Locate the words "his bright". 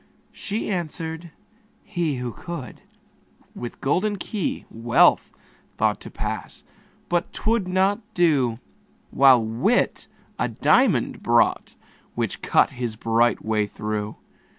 12.71-13.45